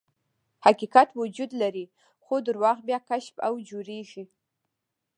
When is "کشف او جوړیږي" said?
3.09-4.23